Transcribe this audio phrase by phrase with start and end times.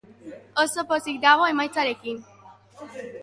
[0.63, 2.21] Oso pozik dago emaitzarekin.